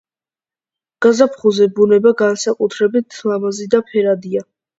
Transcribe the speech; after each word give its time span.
გაზაფხულზე 1.05 1.67
ბუნება 1.75 2.15
განსაკუთრებით 2.23 3.19
ლამაზი 3.33 3.71
და 3.77 3.85
ფერადია. 3.93 4.45